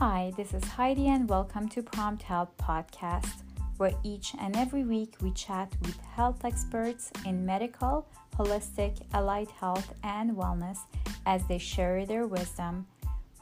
[0.00, 3.42] Hi, this is Heidi, and welcome to Prompt Health Podcast,
[3.76, 9.92] where each and every week we chat with health experts in medical, holistic, allied health,
[10.02, 10.78] and wellness
[11.26, 12.86] as they share their wisdom.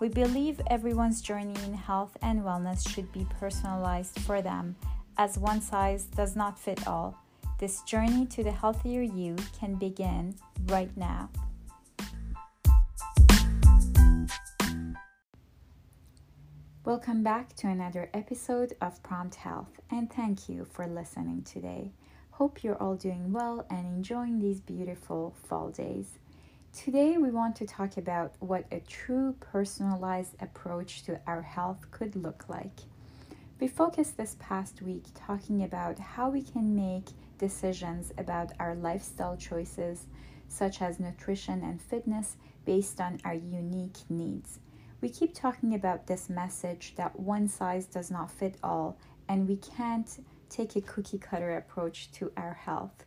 [0.00, 4.74] We believe everyone's journey in health and wellness should be personalized for them,
[5.16, 7.16] as one size does not fit all.
[7.60, 10.34] This journey to the healthier you can begin
[10.66, 11.30] right now.
[16.88, 21.92] Welcome back to another episode of Prompt Health, and thank you for listening today.
[22.30, 26.18] Hope you're all doing well and enjoying these beautiful fall days.
[26.72, 32.16] Today, we want to talk about what a true personalized approach to our health could
[32.16, 32.80] look like.
[33.60, 39.36] We focused this past week talking about how we can make decisions about our lifestyle
[39.36, 40.06] choices,
[40.48, 44.58] such as nutrition and fitness, based on our unique needs.
[45.00, 49.56] We keep talking about this message that one size does not fit all, and we
[49.56, 50.08] can't
[50.50, 53.04] take a cookie cutter approach to our health.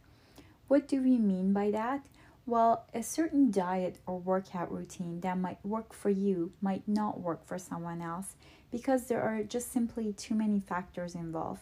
[0.70, 2.06] What do we mean by that?
[2.46, 7.46] Well, a certain diet or workout routine that might work for you might not work
[7.46, 8.36] for someone else
[8.72, 11.62] because there are just simply too many factors involved.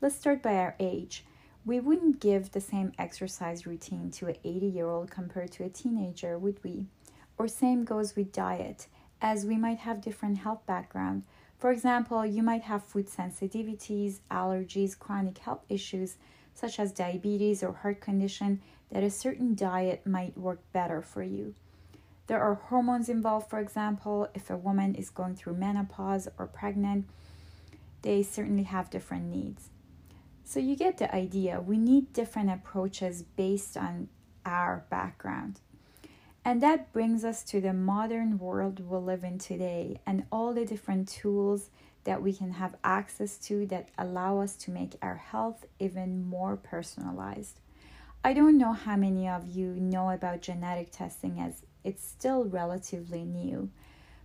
[0.00, 1.24] Let's start by our age.
[1.66, 5.68] We wouldn't give the same exercise routine to an 80 year old compared to a
[5.68, 6.86] teenager, would we?
[7.36, 8.86] Or same goes with diet
[9.20, 11.24] as we might have different health background.
[11.58, 16.16] For example, you might have food sensitivities, allergies, chronic health issues
[16.54, 21.54] such as diabetes or heart condition that a certain diet might work better for you.
[22.26, 27.08] There are hormones involved, for example, if a woman is going through menopause or pregnant,
[28.02, 29.70] they certainly have different needs.
[30.44, 31.60] So you get the idea.
[31.60, 34.08] We need different approaches based on
[34.44, 35.60] our background.
[36.48, 40.64] And that brings us to the modern world we live in today and all the
[40.64, 41.68] different tools
[42.04, 46.56] that we can have access to that allow us to make our health even more
[46.56, 47.60] personalized.
[48.24, 53.24] I don't know how many of you know about genetic testing as it's still relatively
[53.24, 53.68] new.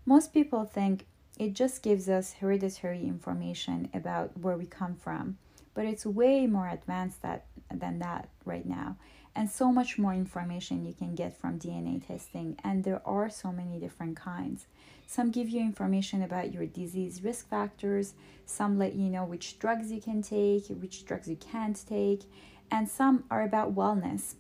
[0.06, 5.40] Most people think it just gives us hereditary information about where we come from,
[5.74, 8.96] but it's way more advanced that, than that right now
[9.36, 12.58] and so much more information you can get from DNA testing.
[12.64, 14.68] And there are so many different kinds.
[15.08, 18.14] Some give you information about your disease risk factors,
[18.46, 22.24] some let you know which drugs you can take, which drugs you can't take,
[22.72, 24.36] and some are about wellness.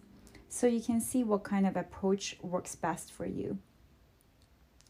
[0.49, 3.57] So you can see what kind of approach works best for you.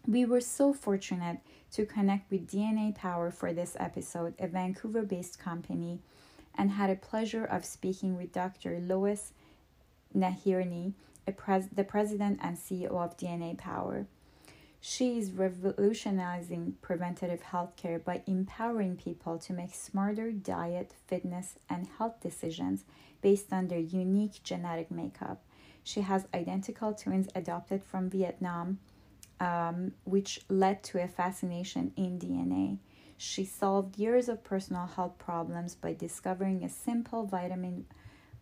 [0.05, 1.39] We were so fortunate
[1.71, 6.01] to connect with DNA Power for this episode, a Vancouver based company,
[6.55, 8.79] and had a pleasure of speaking with Dr.
[8.81, 9.31] Lois
[10.15, 10.93] Nahirney,
[11.37, 14.07] pres- the president and CEO of DNA Power.
[14.85, 22.19] She is revolutionizing preventative healthcare by empowering people to make smarter diet, fitness, and health
[22.19, 22.83] decisions
[23.21, 25.41] based on their unique genetic makeup.
[25.85, 28.79] She has identical twins adopted from Vietnam,
[29.39, 32.79] um, which led to a fascination in DNA.
[33.17, 37.85] She solved years of personal health problems by discovering a simple vitamin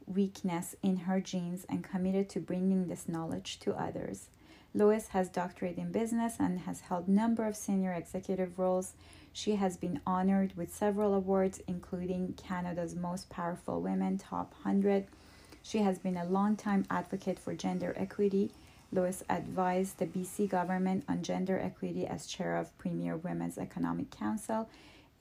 [0.07, 4.28] weakness in her genes and committed to bringing this knowledge to others.
[4.73, 8.94] Lois has doctorate in business and has held number of senior executive roles.
[9.34, 15.07] She has been honored with several awards including Canada's Most Powerful Women Top 100.
[15.62, 18.51] She has been a long-time advocate for gender equity.
[18.94, 24.68] Lois advised the BC government on gender equity as chair of Premier Women's Economic Council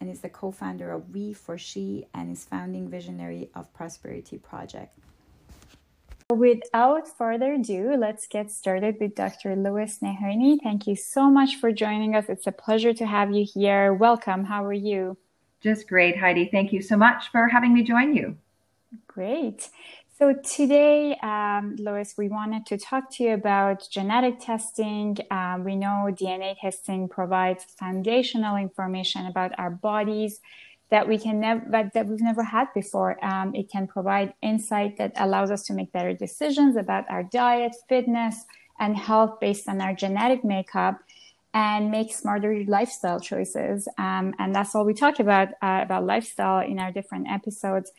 [0.01, 4.39] and is the co founder of We for She and is founding visionary of Prosperity
[4.39, 4.99] Project.
[6.31, 9.57] Without further ado, let's get started with Dr.
[9.57, 10.59] Lois Nahirney.
[10.63, 12.27] Thank you so much for joining us.
[12.29, 13.93] It's a pleasure to have you here.
[13.93, 14.45] Welcome.
[14.45, 15.17] How are you?
[15.61, 16.49] Just great, Heidi.
[16.51, 18.37] Thank you so much for having me join you.
[19.09, 19.71] Great.
[20.21, 25.17] So today, um, Lois, we wanted to talk to you about genetic testing.
[25.31, 30.41] Um, we know DNA testing provides foundational information about our bodies
[30.91, 33.17] that we can never that, we've never had before.
[33.25, 37.75] Um, it can provide insight that allows us to make better decisions about our diet,
[37.89, 38.45] fitness,
[38.79, 41.01] and health based on our genetic makeup
[41.55, 43.89] and make smarter lifestyle choices.
[43.97, 47.91] Um, and that's all we talk about uh, about lifestyle in our different episodes.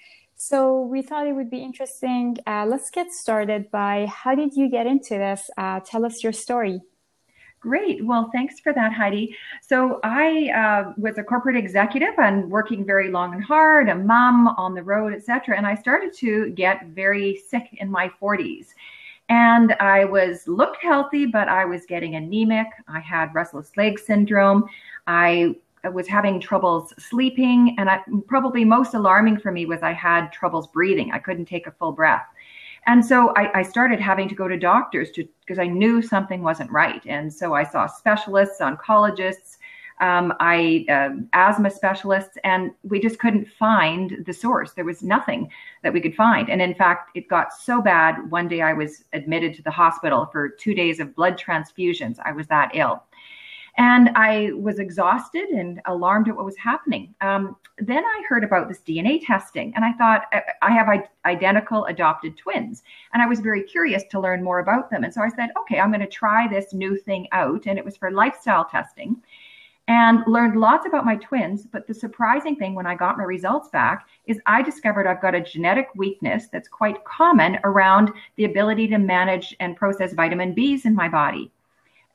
[0.43, 2.35] So we thought it would be interesting.
[2.47, 5.51] Uh, let's get started by how did you get into this?
[5.55, 6.81] Uh, tell us your story.
[7.59, 8.03] Great.
[8.03, 9.37] Well, thanks for that, Heidi.
[9.61, 14.47] So I uh, was a corporate executive and working very long and hard, a mom
[14.47, 15.55] on the road, etc.
[15.55, 18.69] And I started to get very sick in my 40s.
[19.29, 22.65] And I was looked healthy, but I was getting anemic.
[22.87, 24.65] I had restless leg syndrome.
[25.05, 25.55] I
[25.89, 27.75] was having troubles sleeping.
[27.77, 31.11] And I, probably most alarming for me was I had troubles breathing.
[31.11, 32.25] I couldn't take a full breath.
[32.87, 36.41] And so I, I started having to go to doctors to because I knew something
[36.41, 37.01] wasn't right.
[37.05, 39.57] And so I saw specialists, oncologists,
[40.01, 44.73] um, I uh, asthma specialists, and we just couldn't find the source.
[44.73, 45.51] There was nothing
[45.83, 46.49] that we could find.
[46.49, 48.31] And in fact, it got so bad.
[48.31, 52.17] One day I was admitted to the hospital for two days of blood transfusions.
[52.25, 53.03] I was that ill.
[53.77, 57.13] And I was exhausted and alarmed at what was happening.
[57.21, 60.25] Um, then I heard about this DNA testing, and I thought
[60.61, 60.87] I have
[61.25, 62.83] identical adopted twins.
[63.13, 65.03] And I was very curious to learn more about them.
[65.03, 67.65] And so I said, okay, I'm going to try this new thing out.
[67.65, 69.21] And it was for lifestyle testing
[69.87, 71.65] and learned lots about my twins.
[71.65, 75.35] But the surprising thing when I got my results back is I discovered I've got
[75.35, 80.85] a genetic weakness that's quite common around the ability to manage and process vitamin Bs
[80.85, 81.51] in my body.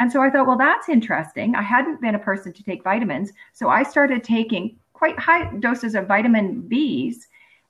[0.01, 1.55] And so I thought, well, that's interesting.
[1.55, 3.33] I hadn't been a person to take vitamins.
[3.53, 7.17] So I started taking quite high doses of vitamin Bs,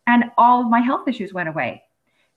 [0.07, 1.83] and all of my health issues went away.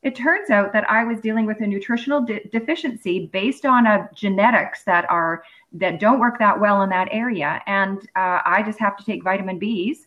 [0.01, 4.09] It turns out that I was dealing with a nutritional de- deficiency based on a
[4.15, 5.44] genetics that are
[5.74, 9.24] that don't work that well in that area, and uh, I just have to take
[9.24, 9.97] vitamin Bs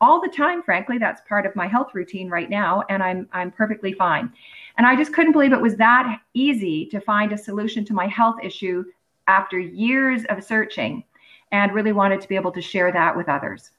[0.00, 0.62] all the time.
[0.62, 4.32] Frankly, that's part of my health routine right now, and I'm I'm perfectly fine.
[4.76, 8.06] And I just couldn't believe it was that easy to find a solution to my
[8.06, 8.84] health issue
[9.28, 11.04] after years of searching
[11.52, 13.70] and really wanted to be able to share that with others.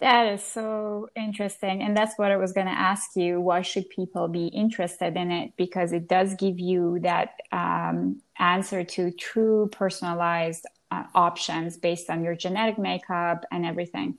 [0.00, 1.82] That is so interesting.
[1.82, 3.40] And that's what I was going to ask you.
[3.40, 5.52] Why should people be interested in it?
[5.56, 12.22] Because it does give you that um, answer to true personalized uh, options based on
[12.22, 14.16] your genetic makeup and everything.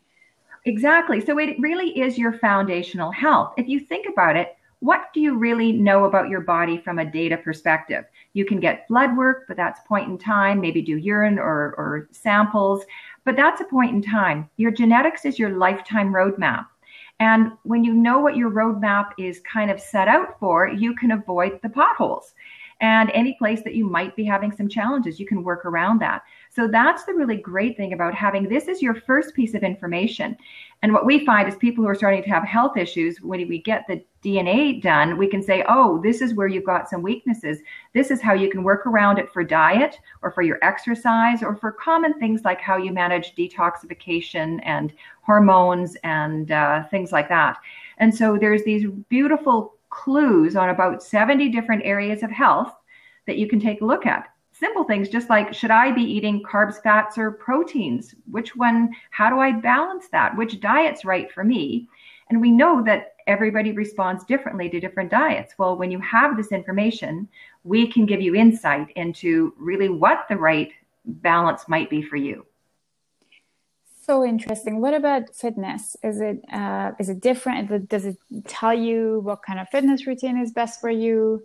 [0.66, 1.26] Exactly.
[1.26, 3.54] So it really is your foundational health.
[3.58, 7.12] If you think about it, what do you really know about your body from a
[7.12, 8.06] data perspective?
[8.34, 12.08] You can get blood work, but that's point in time, maybe do urine or, or
[12.12, 12.84] samples,
[13.26, 14.50] but that's a point in time.
[14.58, 16.68] Your genetics is your lifetime roadmap.
[17.20, 21.12] And when you know what your roadmap is kind of set out for, you can
[21.12, 22.34] avoid the potholes.
[22.82, 26.24] And any place that you might be having some challenges, you can work around that.
[26.50, 30.38] So that's the really great thing about having this is your first piece of information.
[30.82, 33.62] And what we find is people who are starting to have health issues, when we
[33.62, 37.60] get the DNA done, we can say, oh, this is where you've got some weaknesses.
[37.94, 41.56] This is how you can work around it for diet or for your exercise or
[41.56, 47.58] for common things like how you manage detoxification and hormones and uh, things like that.
[47.98, 52.74] And so there's these beautiful clues on about 70 different areas of health
[53.28, 54.30] that you can take a look at
[54.60, 58.14] simple things just like should I be eating carbs, fats, or proteins?
[58.30, 60.36] Which one, how do I balance that?
[60.36, 61.88] Which diet's right for me?
[62.30, 65.56] And we know that everybody responds differently to different diets.
[65.58, 67.28] Well, when you have this information,
[67.64, 70.72] we can give you insight into really what the right
[71.06, 72.46] balance might be for you.
[74.06, 74.82] So interesting.
[74.82, 75.96] What about fitness?
[76.04, 77.90] Is it uh, is it different?
[77.90, 78.18] Does it
[78.48, 81.44] tell you what kind of fitness routine is best for you?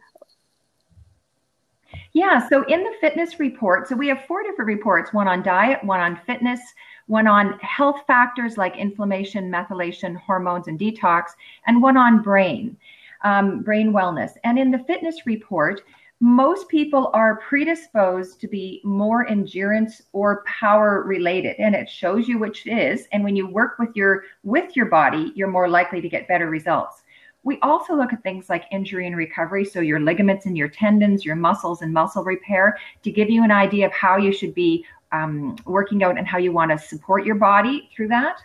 [2.12, 5.82] Yeah, so in the fitness report, so we have four different reports one on diet,
[5.84, 6.60] one on fitness,
[7.06, 11.30] one on health factors like inflammation, methylation, hormones, and detox,
[11.66, 12.76] and one on brain,
[13.22, 14.32] um, brain wellness.
[14.44, 15.82] And in the fitness report,
[16.20, 22.38] most people are predisposed to be more endurance or power related and it shows you
[22.38, 26.08] which is and when you work with your with your body you're more likely to
[26.08, 27.02] get better results
[27.44, 31.24] we also look at things like injury and recovery, so your ligaments and your tendons,
[31.24, 34.84] your muscles and muscle repair, to give you an idea of how you should be
[35.12, 38.38] um, working out and how you want to support your body through that.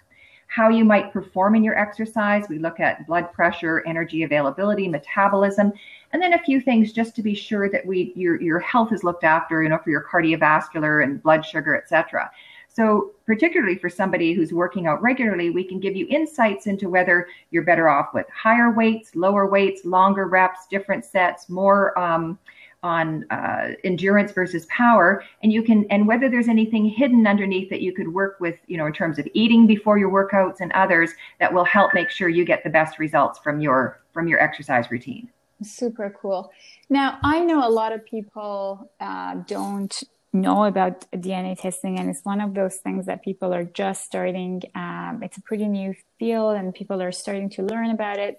[0.48, 2.50] How you might perform in your exercise.
[2.50, 5.72] We look at blood pressure, energy availability, metabolism,
[6.12, 9.04] and then a few things just to be sure that we your your health is
[9.04, 12.32] looked after, you know, for your cardiovascular and blood sugar, etc.
[12.72, 17.28] So, particularly for somebody who's working out regularly, we can give you insights into whether
[17.50, 22.38] you're better off with higher weights, lower weights, longer reps, different sets, more um,
[22.84, 27.82] on uh, endurance versus power, and you can and whether there's anything hidden underneath that
[27.82, 31.12] you could work with, you know, in terms of eating before your workouts and others
[31.40, 34.90] that will help make sure you get the best results from your from your exercise
[34.92, 35.28] routine.
[35.62, 36.52] Super cool.
[36.90, 40.02] Now I know a lot of people uh, don't
[40.34, 44.62] know about DNA testing, and it's one of those things that people are just starting.
[44.76, 48.38] Um, it's a pretty new field, and people are starting to learn about it.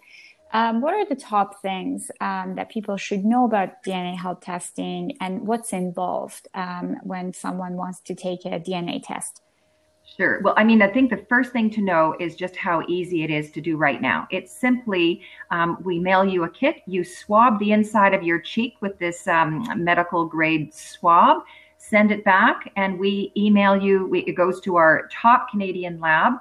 [0.52, 5.16] Um, what are the top things um, that people should know about DNA health testing,
[5.20, 9.42] and what's involved um, when someone wants to take a DNA test?
[10.16, 10.40] Sure.
[10.42, 13.30] Well, I mean, I think the first thing to know is just how easy it
[13.30, 14.26] is to do right now.
[14.30, 18.74] It's simply um, we mail you a kit, you swab the inside of your cheek
[18.80, 21.42] with this um, medical grade swab
[21.90, 24.06] send it back, and we email you.
[24.06, 26.34] We, it goes to our top Canadian lab,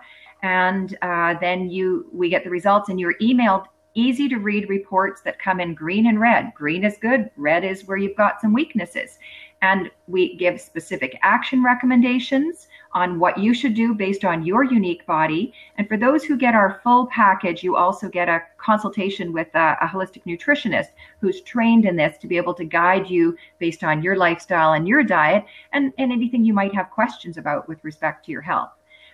[0.43, 3.65] and uh, then you we get the results, and you're emailed
[3.95, 6.53] easy to read reports that come in green and red.
[6.55, 9.17] Green is good, red is where you've got some weaknesses.
[9.61, 15.05] And we give specific action recommendations on what you should do based on your unique
[15.05, 15.53] body.
[15.77, 19.77] And for those who get our full package, you also get a consultation with a,
[19.81, 20.89] a, holistic nutritionist
[21.22, 24.88] who's trained in this to be able to guide you based on your lifestyle and
[24.88, 28.72] your diet and, and anything you might have questions about with respect to your health.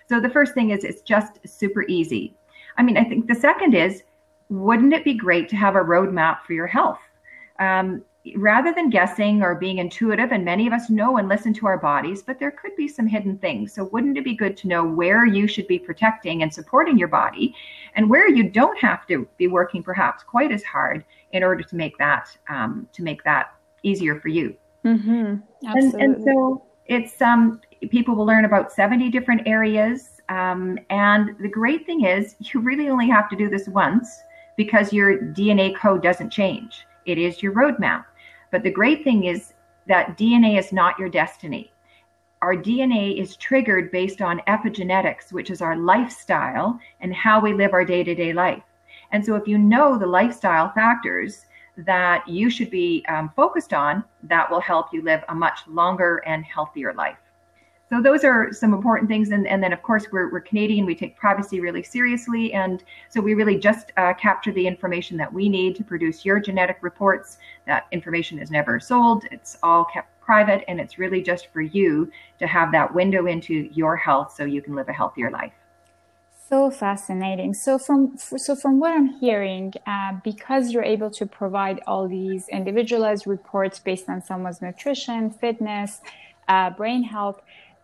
[0.08, 2.34] So the first thing is it's just super easy.
[2.78, 4.02] I mean, I think the second is
[4.48, 7.00] wouldn't it be great to have a roadmap for your health?
[7.58, 8.04] Um,
[8.34, 11.78] rather than guessing or being intuitive, and many of us know and listen to our
[11.78, 13.72] bodies, but there could be some hidden things.
[13.72, 17.08] So, wouldn't it be good to know where you should be protecting and supporting your
[17.08, 17.54] body
[17.94, 21.76] and where you don't have to be working perhaps quite as hard in order to
[21.76, 24.56] make that um, to make that easier for you?
[24.84, 25.36] Mm-hmm.
[25.62, 30.20] And, and, so it's um, people will learn about 70 different areas.
[30.28, 34.08] Um, and the great thing is, you really only have to do this once
[34.56, 36.86] because your DNA code doesn't change.
[37.04, 38.04] It is your roadmap.
[38.50, 39.52] But the great thing is
[39.86, 41.72] that DNA is not your destiny.
[42.42, 47.72] Our DNA is triggered based on epigenetics, which is our lifestyle and how we live
[47.72, 48.62] our day to day life.
[49.12, 51.46] And so, if you know the lifestyle factors
[51.78, 56.22] that you should be um, focused on, that will help you live a much longer
[56.26, 57.18] and healthier life.
[57.88, 59.30] So those are some important things.
[59.30, 60.86] And, and then, of course, we're, we're Canadian.
[60.86, 62.52] We take privacy really seriously.
[62.52, 66.40] And so we really just uh, capture the information that we need to produce your
[66.40, 67.38] genetic reports.
[67.66, 69.24] That information is never sold.
[69.30, 70.64] It's all kept private.
[70.66, 74.62] And it's really just for you to have that window into your health so you
[74.62, 75.52] can live a healthier life.
[76.48, 77.54] So fascinating.
[77.54, 82.46] So from so from what I'm hearing, uh, because you're able to provide all these
[82.48, 86.00] individualized reports based on someone's nutrition, fitness,
[86.46, 87.42] uh, brain health,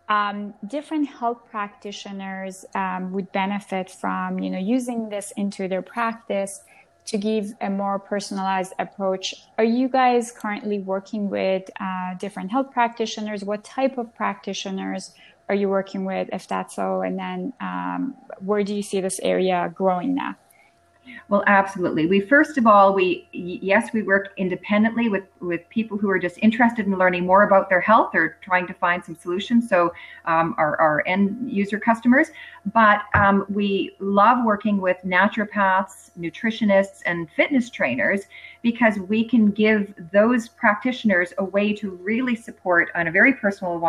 [0.09, 6.61] um, different health practitioners um, would benefit from you know using this into their practice
[7.05, 9.35] to give a more personalized approach.
[9.57, 13.43] Are you guys currently working with uh, different health practitioners?
[13.43, 15.11] What type of practitioners
[15.49, 17.01] are you working with if that's so?
[17.01, 20.37] And then um, where do you see this area growing now
[21.29, 22.05] well, absolutely.
[22.05, 26.37] We first of all, we yes, we work independently with with people who are just
[26.41, 29.69] interested in learning more about their health or trying to find some solutions.
[29.69, 29.93] So
[30.25, 32.29] um, our our end user customers,
[32.73, 38.21] but um, we love working with naturopaths, nutritionists, and fitness trainers
[38.61, 43.79] because we can give those practitioners a way to really support on a very personal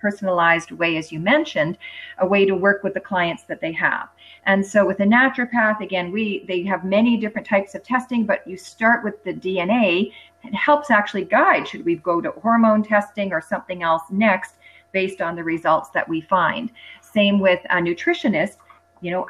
[0.00, 1.78] personalized way, as you mentioned,
[2.18, 4.08] a way to work with the clients that they have.
[4.44, 8.46] And so with a naturopath, again, we they have many different types of testing, but
[8.46, 10.12] you start with the DNA.
[10.44, 14.54] It helps actually guide should we go to hormone testing or something else next
[14.92, 16.70] based on the results that we find.
[17.02, 18.56] Same with a nutritionist.
[19.00, 19.26] You know,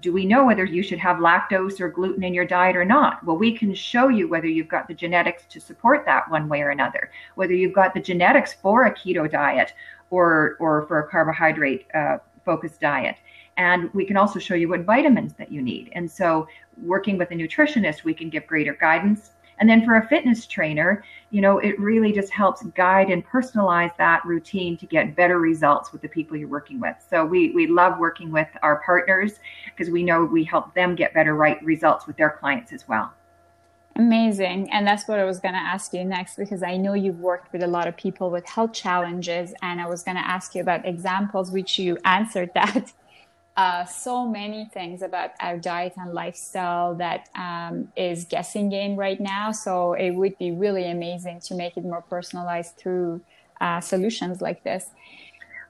[0.00, 3.24] do we know whether you should have lactose or gluten in your diet or not?
[3.24, 6.62] Well, we can show you whether you've got the genetics to support that one way
[6.62, 9.74] or another, whether you've got the genetics for a keto diet
[10.10, 13.16] or or for a carbohydrate uh, focused diet.
[13.56, 15.90] And we can also show you what vitamins that you need.
[15.92, 16.48] And so,
[16.82, 19.32] working with a nutritionist, we can give greater guidance.
[19.62, 23.96] And then for a fitness trainer, you know, it really just helps guide and personalize
[23.96, 26.96] that routine to get better results with the people you're working with.
[27.08, 31.14] So we we love working with our partners because we know we help them get
[31.14, 33.12] better right results with their clients as well.
[33.94, 34.68] Amazing.
[34.72, 37.52] And that's what I was going to ask you next because I know you've worked
[37.52, 39.54] with a lot of people with health challenges.
[39.62, 42.92] And I was going to ask you about examples, which you answered that.
[43.54, 49.20] Uh, so many things about our diet and lifestyle that um, is guessing game right
[49.20, 49.52] now.
[49.52, 53.20] So it would be really amazing to make it more personalized through
[53.60, 54.86] uh, solutions like this.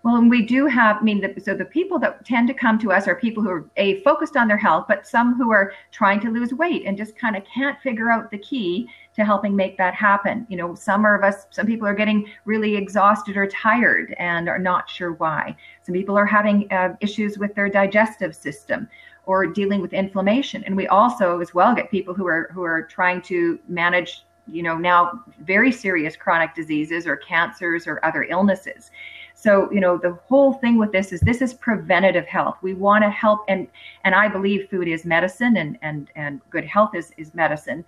[0.04, 2.78] Well, and we do have, I mean, the, so the people that tend to come
[2.80, 5.72] to us are people who are a focused on their health, but some who are
[5.92, 9.54] trying to lose weight and just kind of can't figure out the key to helping
[9.54, 10.46] make that happen.
[10.48, 14.58] You know, some of us, some people are getting really exhausted or tired and are
[14.58, 15.56] not sure why.
[15.82, 18.88] Some people are having uh, issues with their digestive system
[19.26, 20.64] or dealing with inflammation.
[20.64, 24.62] And we also, as well, get people who are who are trying to manage, you
[24.62, 28.90] know, now very serious chronic diseases or cancers or other illnesses.
[29.34, 32.58] So, you know, the whole thing with this is this is preventative health.
[32.62, 33.68] We want to help and
[34.04, 37.84] and I believe food is medicine and and and good health is is medicine.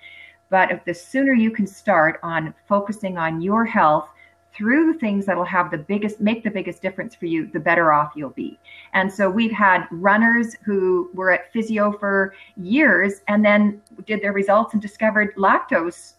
[0.51, 4.09] But if the sooner you can start on focusing on your health
[4.55, 7.93] through the things that'll have the biggest make the biggest difference for you the better
[7.93, 8.57] off you'll be
[8.93, 14.33] and so we've had runners who were at physio for years and then did their
[14.33, 16.13] results and discovered lactose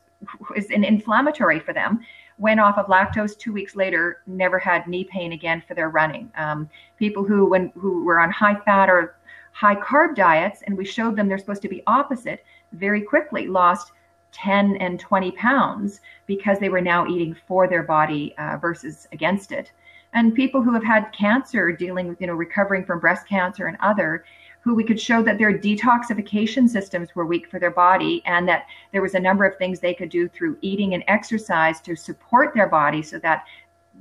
[0.53, 2.01] is an inflammatory for them
[2.37, 6.31] went off of lactose two weeks later never had knee pain again for their running.
[6.37, 9.15] Um, people who when who were on high fat or
[9.53, 13.93] high carb diets and we showed them they're supposed to be opposite very quickly lost
[14.35, 19.51] 10 and 20 pounds because they were now eating for their body uh, versus against
[19.51, 19.71] it.
[20.13, 23.77] And people who have had cancer dealing with you know recovering from breast cancer and
[23.79, 24.25] other
[24.61, 28.65] who we could show that their detoxification systems were weak for their body and that
[28.91, 32.53] there was a number of things they could do through eating and exercise to support
[32.55, 33.45] their body so that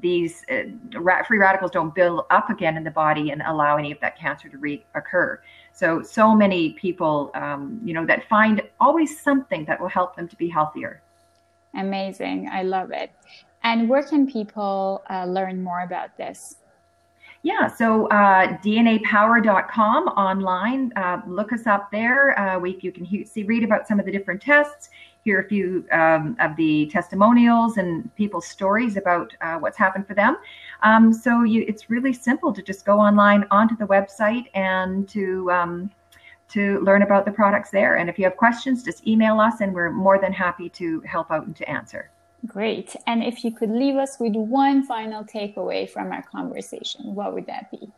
[0.00, 4.00] these uh, free radicals don't build up again in the body and allow any of
[4.00, 5.38] that cancer to reoccur.
[5.72, 10.28] So, so many people, um, you know, that find always something that will help them
[10.28, 11.00] to be healthier.
[11.74, 12.48] Amazing.
[12.52, 13.10] I love it.
[13.62, 16.56] And where can people uh, learn more about this?
[17.42, 20.92] Yeah, so uh, DNApower.com online.
[20.96, 22.38] Uh, look us up there.
[22.38, 24.88] Uh, we, you can he- see, read about some of the different tests,
[25.25, 30.14] hear a few um, of the testimonials and people's stories about uh, what's happened for
[30.14, 30.37] them.
[30.83, 35.50] Um, so you, it's really simple to just go online onto the website and to
[35.50, 35.90] um,
[36.49, 37.97] to learn about the products there.
[37.97, 41.31] And if you have questions, just email us, and we're more than happy to help
[41.31, 42.11] out and to answer.
[42.47, 42.95] Great.
[43.07, 47.47] And if you could leave us with one final takeaway from our conversation, what would
[47.47, 47.90] that be?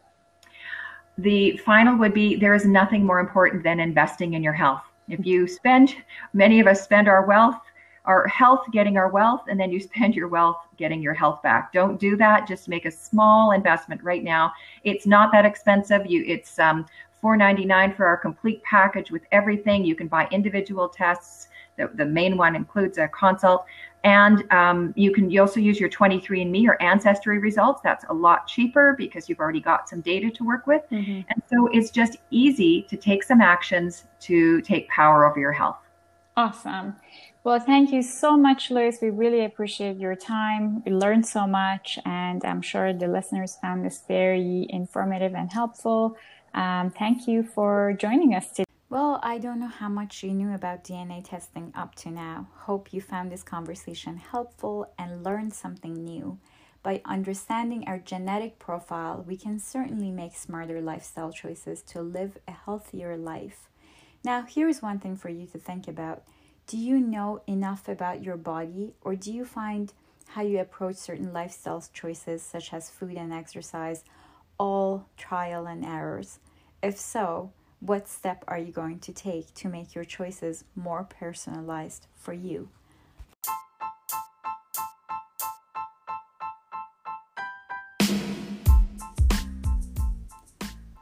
[1.18, 4.83] The final would be there is nothing more important than investing in your health.
[5.08, 5.94] If you spend,
[6.32, 7.60] many of us spend our wealth,
[8.04, 11.72] our health getting our wealth, and then you spend your wealth getting your health back.
[11.72, 12.46] Don't do that.
[12.46, 14.52] Just make a small investment right now.
[14.84, 16.06] It's not that expensive.
[16.06, 16.86] You, it's um,
[17.22, 19.84] $4.99 for our complete package with everything.
[19.84, 21.48] You can buy individual tests.
[21.76, 23.66] The, the main one includes a consult.
[24.04, 27.80] And um, you can you also use your 23andMe or Ancestry results.
[27.83, 30.83] That's a lot cheaper because you've already got some data to work with.
[30.92, 31.23] Mm-hmm.
[31.28, 35.78] And so it's just easy to take some actions to take power over your health.
[36.37, 36.95] Awesome.
[37.42, 38.99] Well, thank you so much, Lois.
[39.00, 40.83] We really appreciate your time.
[40.85, 46.16] We learned so much, and I'm sure the listeners found this very informative and helpful.
[46.55, 48.64] Um, thank you for joining us today.
[48.88, 52.46] Well, I don't know how much you knew about DNA testing up to now.
[52.55, 56.38] Hope you found this conversation helpful and learned something new.
[56.85, 62.53] By understanding our genetic profile, we can certainly make smarter lifestyle choices to live a
[62.53, 63.68] healthier life.
[64.25, 66.22] Now, here's one thing for you to think about
[66.68, 69.92] Do you know enough about your body, or do you find
[70.29, 74.05] how you approach certain lifestyle choices, such as food and exercise,
[74.59, 76.38] all trial and errors?
[76.85, 82.06] If so, what step are you going to take to make your choices more personalized
[82.14, 82.68] for you?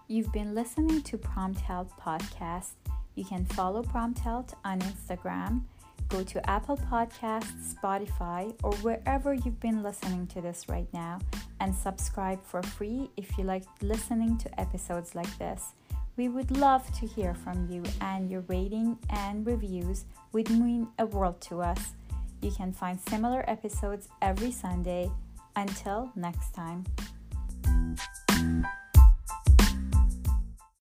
[0.09, 2.75] You've been listening to Prompt Health Podcast.
[3.15, 5.63] You can follow Prompt Health on Instagram.
[6.09, 11.19] Go to Apple Podcasts, Spotify, or wherever you've been listening to this right now
[11.59, 15.73] and subscribe for free if you like listening to episodes like this.
[16.17, 21.07] We would love to hear from you, and your rating and reviews would mean a
[21.07, 21.93] world to us.
[22.41, 25.11] You can find similar episodes every Sunday.
[25.57, 26.85] Until next time.